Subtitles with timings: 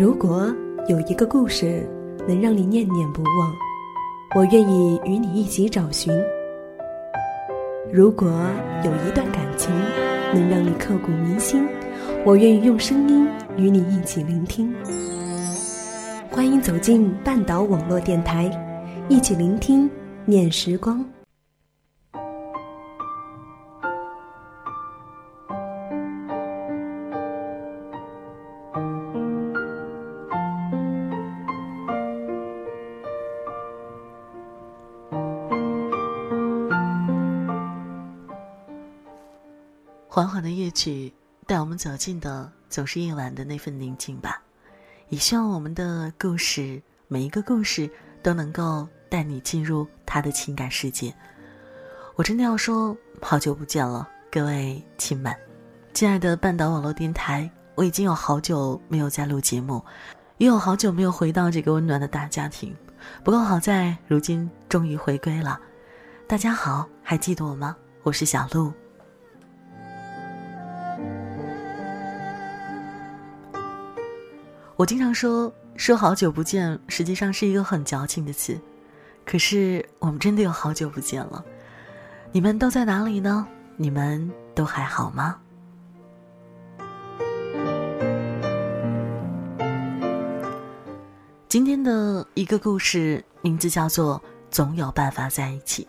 [0.00, 0.50] 如果
[0.88, 1.86] 有一个故事
[2.26, 3.54] 能让你念念不忘，
[4.34, 6.10] 我愿意与你一起找寻；
[7.92, 8.32] 如果
[8.82, 9.70] 有一段感情
[10.32, 11.68] 能让你刻骨铭心，
[12.24, 13.28] 我愿意用声音
[13.58, 14.74] 与你一起聆听。
[16.30, 18.50] 欢迎走进半岛网络电台，
[19.10, 19.90] 一起聆听
[20.24, 21.04] 念时光。
[40.12, 41.14] 缓缓的乐曲
[41.46, 44.42] 带我们走进的总是夜晚的那份宁静吧。
[45.08, 47.88] 也希望我们的故事，每一个故事
[48.20, 51.14] 都能够带你进入他的情感世界。
[52.16, 55.32] 我真的要说，好久不见了，各位亲们，
[55.94, 59.80] 亲爱的半岛网络电台，我已经有好久没有再录节目，
[60.38, 62.74] 也有好久没有回到这个温暖的大家庭。
[63.22, 65.60] 不过好在如今终于回归了。
[66.26, 67.76] 大家好，还记得我吗？
[68.02, 68.72] 我是小鹿。
[74.80, 78.58] 我经常说说好久不见，实际上是一个很矫情的词。
[79.26, 81.44] 可是我们真的有好久不见了，
[82.32, 83.46] 你们都在哪里呢？
[83.76, 85.36] 你们都还好吗？
[91.46, 94.18] 今天的一个故事名字叫做
[94.50, 95.86] 《总有办法在一起》。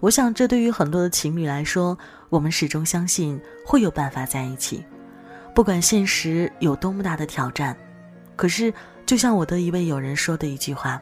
[0.00, 1.96] 我想，这对于很多的情侣来说，
[2.28, 4.84] 我们始终相信会有办法在一起，
[5.54, 7.74] 不管现实有多么大的挑战。
[8.36, 8.72] 可是，
[9.06, 11.00] 就像我的一位友人说的一句话，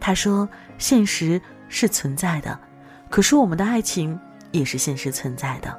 [0.00, 2.58] 他说：“现实是存在的，
[3.10, 4.18] 可是我们的爱情
[4.50, 5.78] 也是现实存在的。”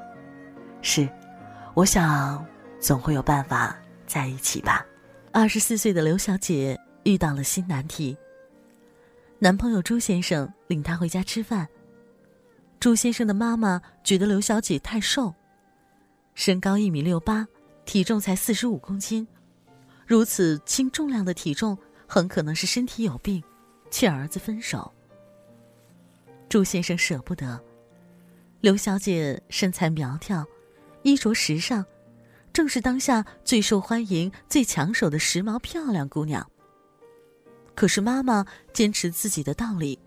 [0.81, 1.09] 是，
[1.73, 2.45] 我想
[2.79, 4.85] 总会有办法在一起吧。
[5.31, 8.17] 二十四岁的刘小姐遇到了新难题。
[9.39, 11.67] 男朋友朱先生领她回家吃饭。
[12.79, 15.33] 朱先生的妈妈觉得刘小姐太瘦，
[16.35, 17.47] 身高一米六八，
[17.85, 19.27] 体重才四十五公斤。
[20.11, 23.41] 如此轻重量的体重，很可能是身体有病，
[23.89, 24.91] 劝儿子分手。
[26.49, 27.57] 朱先生舍不得，
[28.59, 30.45] 刘小姐身材苗条，
[31.03, 31.85] 衣着时尚，
[32.51, 36.45] 正是当下最受欢迎、最抢手的时髦漂亮姑娘。
[37.73, 39.97] 可是妈妈坚持自己的道理，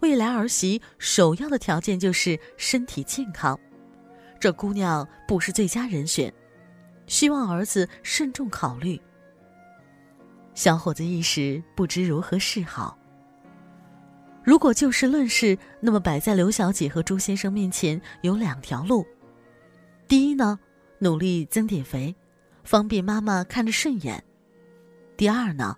[0.00, 3.58] 未来儿媳首要的条件就是身体健康，
[4.38, 6.30] 这姑娘不是最佳人选。
[7.06, 9.00] 希望儿子慎重考虑。
[10.54, 12.98] 小伙子一时不知如何是好。
[14.44, 19.06] 如果就事论事，那么摆在刘小姐和朱先生面前有两条路：
[20.08, 20.58] 第一呢，
[20.98, 22.14] 努力增点肥，
[22.64, 24.18] 方便妈妈看着顺眼；
[25.16, 25.76] 第二呢，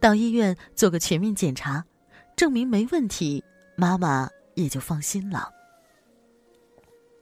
[0.00, 1.84] 到医院做个全面检查，
[2.34, 3.44] 证明没问题，
[3.76, 5.50] 妈妈也就放心了。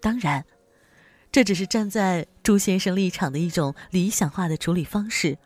[0.00, 0.44] 当然。
[1.36, 5.36] 这只是站在朱先生立场的一种理想化的处理方式，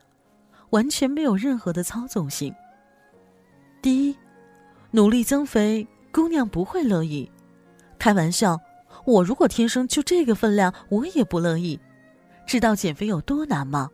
[0.70, 2.54] 完全没有任何的操纵性。
[3.82, 4.16] 第一，
[4.92, 7.28] 努力增肥，姑娘不会乐意。
[7.98, 8.56] 开玩笑，
[9.04, 11.80] 我如果天生就这个分量，我也不乐意。
[12.46, 13.90] 知道减肥有多难吗？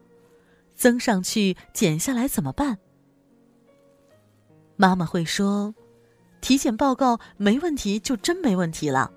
[0.75, 2.77] 增上去，减下来怎么办？
[4.77, 5.75] 妈妈会说，
[6.43, 9.11] 体检报告没问题，就真没问题了。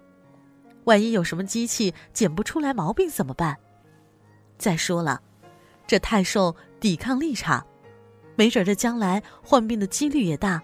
[0.89, 3.55] 万一有什么机器检不出来毛病怎么办？
[4.57, 5.21] 再说了，
[5.85, 7.63] 这太瘦，抵抗力差，
[8.35, 10.59] 没准这将来患病的几率也大，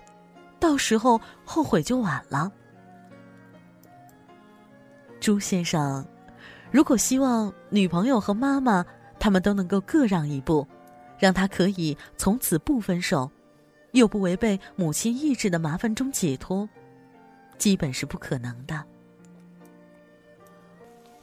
[0.59, 2.51] 到时候后悔就晚了。
[5.19, 6.03] 朱先生，
[6.71, 8.83] 如果希望女朋友和妈妈
[9.19, 10.67] 他们都能够各让一步，
[11.19, 13.29] 让他可以从此不分手，
[13.91, 16.67] 又不违背母亲意志的麻烦中解脱，
[17.59, 18.83] 基本是不可能的。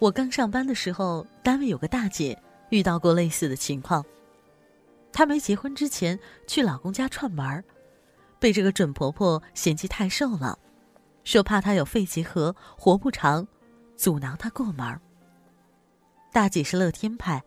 [0.02, 2.36] 我刚上班的时候，单位有个大姐
[2.70, 4.04] 遇到过类似的情况。
[5.12, 7.62] 她没结婚之前去老公家串门儿，
[8.40, 10.58] 被这个准婆婆嫌弃太瘦了，
[11.22, 13.46] 说怕她有肺结核活不长，
[13.94, 15.00] 阻挠她过门儿。
[16.32, 17.40] 大姐是乐天派，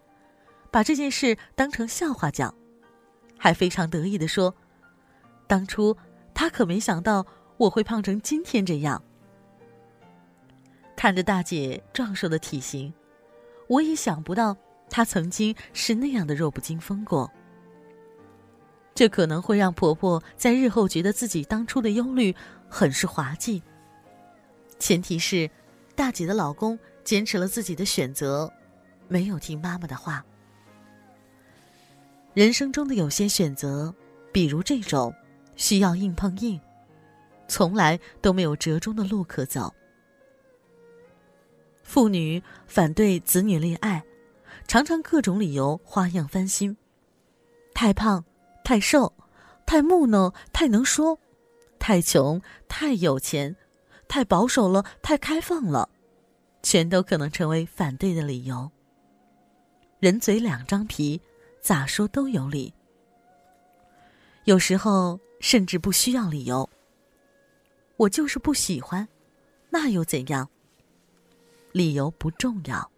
[0.72, 2.56] 把这件事当成笑话讲，
[3.38, 4.56] 还非常得意的说
[5.46, 5.98] ：“当初
[6.34, 7.25] 她可没想到
[7.58, 9.04] 我会胖成今天这样。”
[10.96, 12.94] 看着大姐壮硕的体型，
[13.68, 14.56] 我也想不到
[14.90, 17.30] 她曾经是那样的弱不禁风过。
[18.94, 22.34] 这可能会让婆婆在日后觉得自己当初的忧虑
[22.70, 23.62] 很是滑稽。
[24.80, 25.50] 前提是，
[25.96, 28.52] 大姐的老公坚持了自己的选择，
[29.10, 30.26] 没有听妈妈的话。
[32.34, 33.94] 人生中的有些选择，
[34.32, 35.14] 比如这种，
[35.58, 36.60] 需要硬碰硬，
[37.48, 39.74] 从来都没有折中的路可走。
[41.86, 44.04] 妇女反对子女恋爱，
[44.68, 46.76] 常常各种理由花样翻新：
[47.76, 48.26] 太胖、
[48.64, 49.14] 太瘦、
[49.68, 51.18] 太木讷、太能说、
[51.80, 53.56] 太穷、太有钱、
[54.08, 55.88] 太保守了、太开放了，
[56.64, 58.70] 全都可能成为反对的理由。
[60.00, 61.22] 人嘴两张皮，
[61.62, 62.74] 咋说都有理。
[64.46, 66.68] 有时候甚至不需要理由。
[67.96, 69.08] 我就是不喜欢，
[69.70, 70.50] 那又怎样？
[71.75, 72.89] 理由不重要，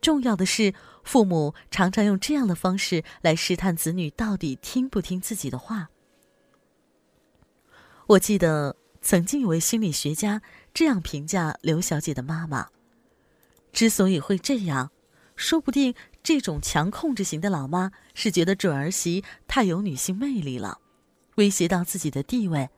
[0.00, 0.72] 重要的是
[1.02, 5.88] 父母常常用这样的方式来试探子女到底听不听自己的话。
[8.06, 10.40] 我记得曾经有位心理学家
[10.72, 12.68] 这样评价刘小姐的妈妈：
[13.72, 14.92] 之所以会这样，
[15.34, 20.78] 说不定这种强控制型的老妈是觉得准儿媳太有女性魅力了，
[21.34, 22.70] 威胁到自己的地位，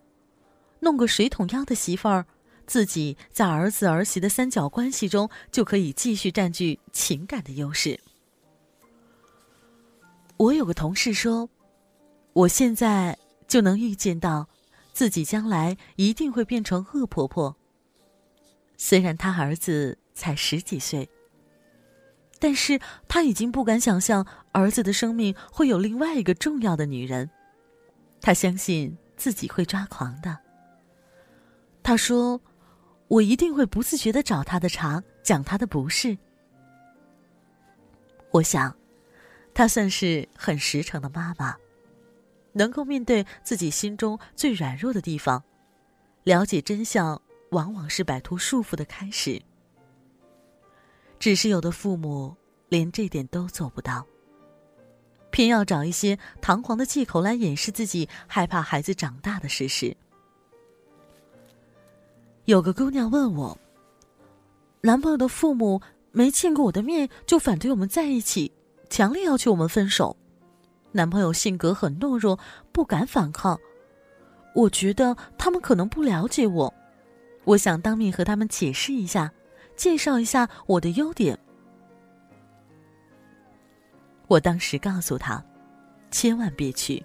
[0.80, 2.24] 弄个水桶腰的媳妇儿。
[2.66, 8.00] 自己在儿子儿媳的三角关系中，就可以继续占据情感的优势。
[10.36, 11.48] 我有个同事说，
[12.32, 13.16] 我现在
[13.46, 14.48] 就能预见到，
[14.92, 17.56] 自己将来一定会变成恶婆婆。
[18.76, 21.08] 虽然他儿子才十几岁，
[22.38, 27.30] 但是他已经不敢想象儿子的生命会有另外一个重要的女人。
[28.20, 30.36] 他相信自己会抓狂的。
[31.82, 32.40] 他说。
[33.08, 36.16] 我一定会不自觉的找他的茬，讲他的不是。
[38.32, 38.76] 我想，
[39.54, 41.56] 她算是很实诚的妈妈，
[42.52, 45.42] 能够面对自己心中最软弱的地方，
[46.24, 47.20] 了解真相，
[47.50, 49.40] 往往是摆脱束缚的开始。
[51.18, 52.36] 只是有的父母
[52.68, 54.06] 连这点都做不到，
[55.30, 59.96] 偏要找一些堂皇的借口来掩饰自己害怕孩子长大的事实。
[62.46, 63.58] 有个姑娘问我
[64.80, 65.80] ：“男朋友的父母
[66.12, 68.52] 没见过我的面就反对我们在一起，
[68.88, 70.16] 强烈要求我们分手。
[70.92, 72.38] 男朋友性格很懦弱，
[72.70, 73.58] 不敢反抗。
[74.54, 76.72] 我觉得他们可能不了解我，
[77.42, 79.32] 我想当面和他们解释一下，
[79.74, 81.36] 介绍一下我的优点。”
[84.28, 85.44] 我当时告诉他
[86.12, 87.04] ：“千万别去，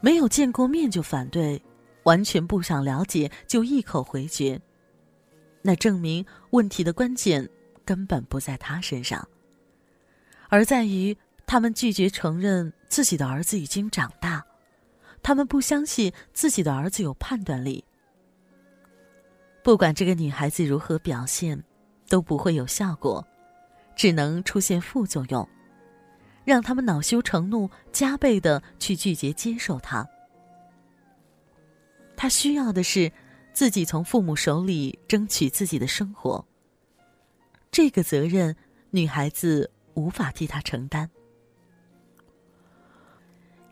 [0.00, 1.62] 没有见过面就反对。”
[2.04, 4.60] 完全不想了解就一口回绝，
[5.62, 7.48] 那证明问题的关键
[7.84, 9.28] 根本不在他身上，
[10.48, 11.16] 而在于
[11.46, 14.44] 他们拒绝承认自己的儿子已经长大，
[15.22, 17.84] 他们不相信自己的儿子有判断力。
[19.62, 21.62] 不管这个女孩子如何表现，
[22.08, 23.22] 都不会有效果，
[23.94, 25.46] 只能出现副作用，
[26.44, 30.08] 让他们恼羞成怒，加倍的去拒绝接受他。
[32.20, 33.10] 他需要的是
[33.54, 36.46] 自己从父母手里争取自己的生活。
[37.72, 38.54] 这个责任，
[38.90, 41.10] 女孩子无法替他承担。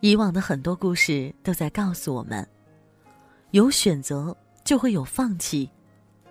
[0.00, 2.49] 以往的很多故事都在告诉我们：
[3.50, 4.35] 有选择
[4.65, 5.71] 就会有放弃，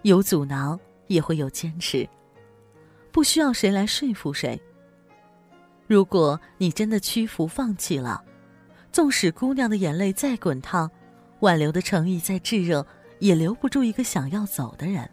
[0.02, 2.10] 有阻挠也会有坚持，
[3.12, 4.60] 不需要谁来说服谁。
[5.86, 8.24] 如果你真的屈服放弃了，
[8.92, 10.90] 纵使姑娘的眼泪再滚烫。
[11.40, 12.86] 挽留的诚意再炙热，
[13.20, 15.10] 也留不住一个想要走的人。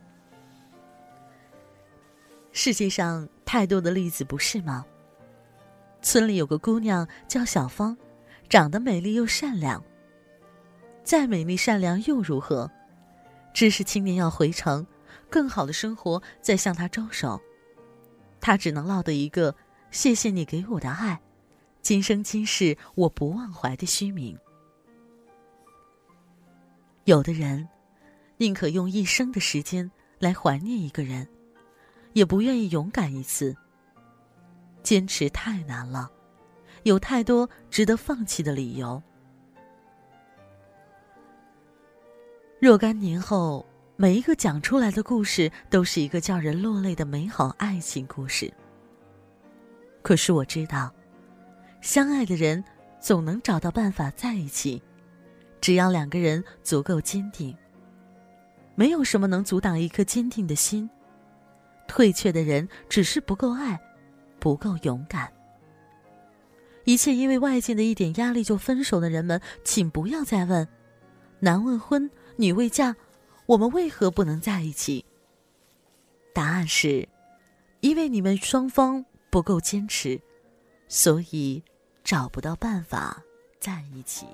[2.52, 4.87] 世界上太多的例子，不是吗？
[6.00, 7.97] 村里有个姑娘叫小芳，
[8.49, 9.83] 长得美丽又善良。
[11.02, 12.71] 再美丽善良又如何？
[13.52, 14.87] 知识青年要回城，
[15.28, 17.40] 更好的生活在向她招手，
[18.40, 19.54] 她只能落得一个
[19.90, 21.21] “谢谢你给我的爱，
[21.83, 24.38] 今生今世我不忘怀”的虚名。
[27.04, 27.68] 有的人，
[28.38, 31.28] 宁可用一生的时间来怀念一个人，
[32.14, 33.54] 也不愿意勇敢一次。
[34.82, 36.11] 坚持太难了，
[36.84, 39.02] 有太多值得放弃的理由。
[42.58, 48.50] 若干年后，每一个讲出来的故事，都是一个叫人落泪的美好爱情故事。
[50.00, 50.90] 可是我知道，
[51.82, 52.64] 相爱的人
[52.99, 54.82] 总能找到办法在一起。
[55.64, 57.56] 只要两个人足够坚定，
[58.75, 60.90] 没有什么能阻挡一颗坚定的心。
[61.88, 63.80] 退却的人只是不够爱，
[64.38, 65.33] 不够勇敢。
[66.85, 70.68] 一切因为外界的一点压力就分手的人们，请不要再问：
[71.40, 72.94] 男未婚，女未嫁，
[73.47, 75.02] 我们为何不能在一起？
[76.35, 77.09] 答案是，
[77.80, 80.21] 因为你们双方不够坚持，
[80.88, 81.64] 所以
[82.02, 83.23] 找不到办法
[83.59, 84.26] 在一起。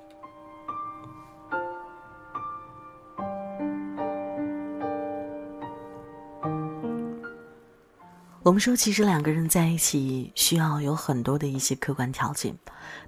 [8.43, 12.55] 我们说，其实两个人在一起需要有很多的一些客观条件，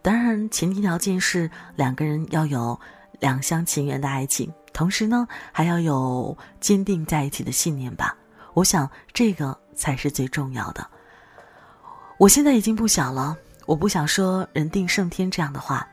[0.04, 2.80] 当然前提条件是两个人要有
[3.20, 8.16] 两厢情愿的爱情，同时呢还要有坚定在一起的信念吧。
[8.54, 10.88] 我想这个才是最重要的。
[12.20, 13.36] 我现在已经不小了，
[13.66, 15.88] 我不想说“人定胜天”这样的话，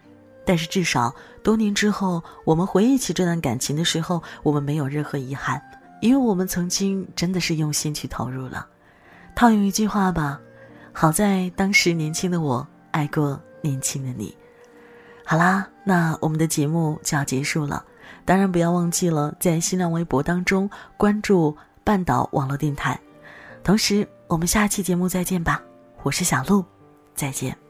[0.45, 5.63] 但是至少多年之后，我们回忆起这段感情的时候，我们没有任何遗憾，
[6.03, 8.67] 因为我们曾经真的是用心去投入了。
[9.35, 10.41] 套用一句话吧，
[10.93, 14.37] 好在当时年轻的我爱过年轻的你。
[15.25, 17.85] 好啦，那我们的节目就要结束了，
[18.25, 22.99] 当然不要忘记了在新浪微博当中关注半岛网络电台。
[23.63, 25.63] 同时，我们下期节目再见吧，
[26.03, 26.65] 我是小鹿，
[27.15, 27.70] 再见。